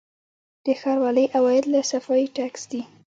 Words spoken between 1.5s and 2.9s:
له صفايي ټکس دي